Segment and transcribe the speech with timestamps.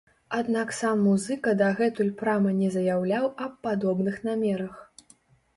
[0.35, 4.75] Аднак сам музыка дагэтуль прама не заяўляў аб падобных намерах.